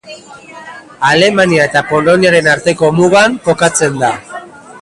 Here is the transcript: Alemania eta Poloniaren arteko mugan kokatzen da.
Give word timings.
Alemania 1.09 1.67
eta 1.69 1.83
Poloniaren 1.91 2.49
arteko 2.57 2.93
mugan 3.01 3.37
kokatzen 3.49 4.05
da. 4.07 4.15